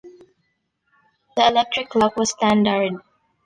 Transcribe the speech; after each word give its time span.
The 1.35 1.45
electric 1.49 1.89
clock 1.89 2.17
was 2.17 2.31
standard. 2.31 2.93